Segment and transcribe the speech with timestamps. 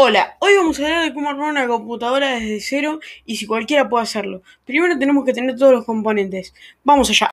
[0.00, 3.88] Hola, hoy vamos a hablar de cómo armar una computadora desde cero y si cualquiera
[3.88, 4.42] puede hacerlo.
[4.64, 6.54] Primero tenemos que tener todos los componentes.
[6.84, 7.32] Vamos allá.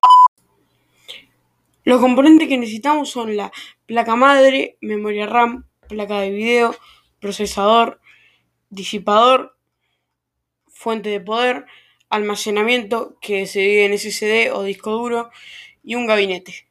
[1.83, 3.51] Los componentes que necesitamos son la
[3.86, 6.75] placa madre, memoria RAM, placa de video,
[7.20, 8.02] procesador,
[8.71, 9.55] disipador,
[10.66, 11.68] fuente de poder,
[12.09, 15.29] almacenamiento que se divide en SSD o disco duro
[15.84, 16.66] y un gabinete.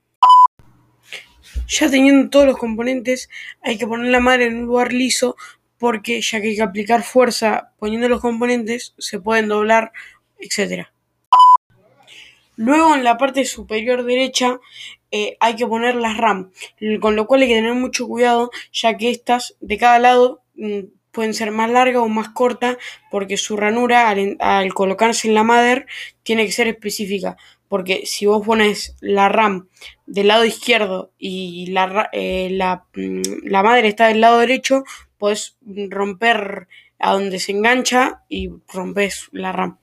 [1.68, 3.30] Ya teniendo todos los componentes,
[3.62, 5.36] hay que poner la madre en un lugar liso
[5.78, 9.92] porque ya que hay que aplicar fuerza poniendo los componentes, se pueden doblar,
[10.38, 10.86] etc.
[12.56, 14.60] Luego en la parte superior derecha
[15.10, 16.50] eh, hay que poner las RAM,
[17.00, 20.80] con lo cual hay que tener mucho cuidado ya que estas de cada lado mm,
[21.10, 22.76] pueden ser más largas o más cortas
[23.10, 25.86] porque su ranura al, colocarse en la madre
[26.22, 27.36] tiene que ser específica
[27.68, 29.68] porque si vos pones la RAM
[30.06, 34.84] del lado izquierdo y la, eh, la, mm, la madre está del lado derecho,
[35.24, 35.56] puedes
[35.88, 39.78] romper a donde se engancha y rompes la RAM.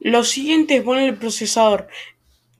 [0.00, 1.86] Lo siguiente es poner el procesador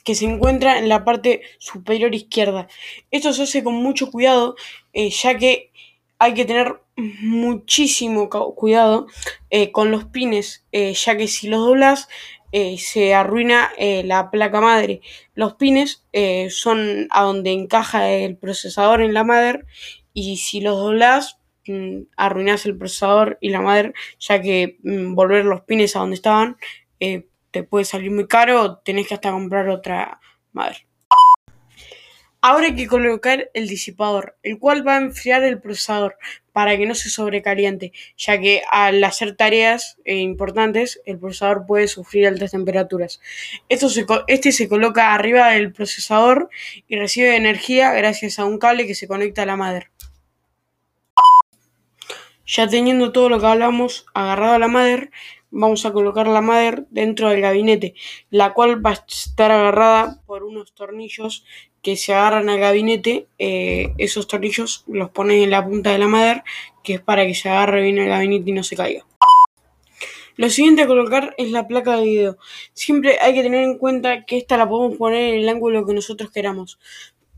[0.04, 2.68] que se encuentra en la parte superior izquierda.
[3.10, 4.54] Esto se hace con mucho cuidado
[4.92, 5.72] eh, ya que
[6.20, 9.08] hay que tener muchísimo cuidado
[9.50, 12.08] eh, con los pines, eh, ya que si los doblas
[12.76, 15.00] se arruina la placa madre.
[15.34, 16.04] Los pines
[16.50, 19.64] son a donde encaja el procesador en la madre
[20.14, 25.44] y si los doblas mm, arruinas el procesador y la madre, ya que mm, volver
[25.44, 26.56] los pines a donde estaban
[27.00, 30.20] eh, te puede salir muy caro tenés que hasta comprar otra
[30.52, 30.86] madre.
[32.44, 36.16] Ahora hay que colocar el disipador, el cual va a enfriar el procesador
[36.50, 41.86] para que no se sobrecaliente, ya que al hacer tareas eh, importantes el procesador puede
[41.86, 43.20] sufrir altas temperaturas.
[43.68, 43.86] Esto
[44.26, 46.50] este se coloca arriba del procesador
[46.88, 49.90] y recibe energía gracias a un cable que se conecta a la madre.
[52.54, 55.10] Ya teniendo todo lo que hablamos agarrado a la madre,
[55.50, 57.94] vamos a colocar la madre dentro del gabinete,
[58.28, 61.46] la cual va a estar agarrada por unos tornillos
[61.80, 63.26] que se agarran al gabinete.
[63.38, 66.42] Eh, esos tornillos los pones en la punta de la madre,
[66.84, 69.06] que es para que se agarre bien el gabinete y no se caiga.
[70.36, 72.36] Lo siguiente a colocar es la placa de video.
[72.74, 75.94] Siempre hay que tener en cuenta que esta la podemos poner en el ángulo que
[75.94, 76.78] nosotros queramos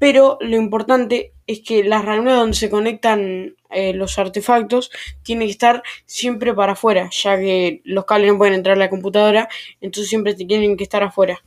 [0.04, 4.90] pero lo importante es que las ranuras donde se conectan eh, los artefactos
[5.22, 8.90] tienen que estar siempre para afuera, ya que los cables no pueden entrar a la
[8.90, 9.48] computadora,
[9.80, 11.42] entonces siempre tienen que estar afuera.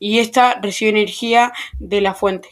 [0.00, 2.48] Y esta recibe energía de la fuente.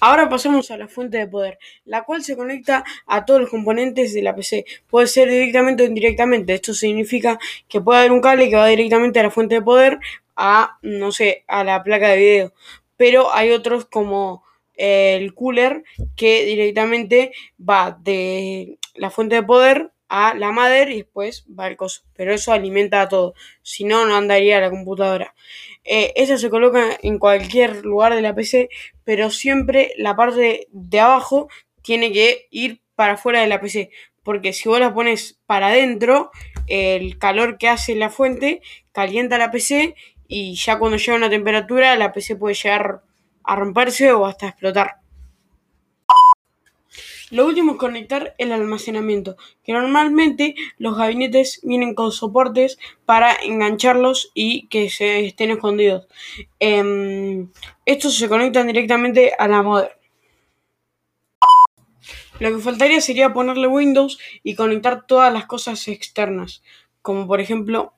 [0.00, 4.12] Ahora pasamos a la fuente de poder, la cual se conecta a todos los componentes
[4.12, 4.64] de la PC.
[4.88, 6.52] Puede ser directamente o indirectamente.
[6.52, 10.00] Esto significa que puede haber un cable que va directamente a la fuente de poder,
[10.34, 12.52] a, no sé, a la placa de video
[12.98, 14.44] pero hay otros como
[14.74, 15.82] el cooler
[16.14, 21.76] que directamente va de la fuente de poder a la madre y después va el
[21.76, 22.02] coso.
[22.14, 23.34] Pero eso alimenta a todo.
[23.62, 25.34] Si no, no andaría la computadora.
[25.84, 28.68] Eh, eso se coloca en cualquier lugar de la PC,
[29.04, 31.48] pero siempre la parte de abajo
[31.82, 33.90] tiene que ir para afuera de la PC.
[34.22, 36.30] Porque si vos la pones para adentro,
[36.66, 38.60] el calor que hace la fuente
[38.92, 39.94] calienta la PC
[40.28, 43.02] y ya cuando llega una temperatura la PC puede llegar
[43.42, 44.98] a romperse o hasta explotar.
[47.30, 54.30] Lo último es conectar el almacenamiento, que normalmente los gabinetes vienen con soportes para engancharlos
[54.32, 56.06] y que se estén escondidos.
[56.58, 57.50] Em,
[57.84, 59.90] estos se conectan directamente a la modem.
[62.40, 66.62] Lo que faltaría sería ponerle Windows y conectar todas las cosas externas,
[67.02, 67.97] como por ejemplo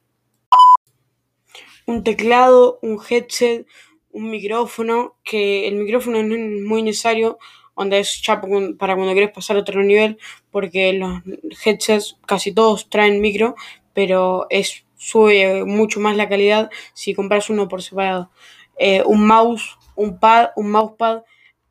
[1.90, 3.66] un teclado, un headset,
[4.12, 7.38] un micrófono, que el micrófono no es muy necesario,
[7.76, 8.40] donde es ya
[8.78, 10.18] para cuando quieres pasar a otro nivel,
[10.50, 11.20] porque los
[11.64, 13.54] headsets casi todos traen micro,
[13.92, 18.30] pero es sube mucho más la calidad si compras uno por separado.
[18.78, 21.22] Eh, un mouse, un pad, un mousepad,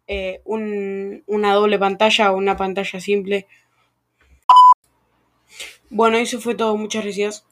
[0.08, 3.48] eh, una doble pantalla o una pantalla simple.
[5.90, 6.76] Bueno, eso fue todo.
[6.76, 7.46] Muchas gracias.